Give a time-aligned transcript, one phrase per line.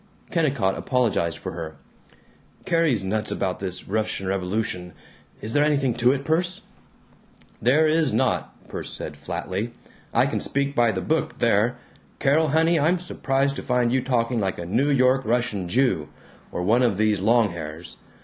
[0.31, 1.75] Kennicott apologized for her:
[2.65, 4.93] "Carrie's nuts about this Russian revolution.
[5.41, 6.61] Is there much to it, Perce?"
[7.61, 9.73] "There is not!" Bresnahan said flatly.
[10.11, 11.75] "I can speak by the book there.
[12.17, 16.09] Carol, honey, I'm surprised to find you talking like a New York Russian Jew,
[16.51, 17.97] or one of these long hairs!